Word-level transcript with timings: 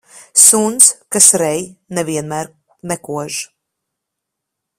Suns, 0.43 0.87
kas 1.15 1.27
rej, 1.41 1.61
ne 1.99 2.05
vienmēr 2.09 2.51
nekož. 2.93 3.39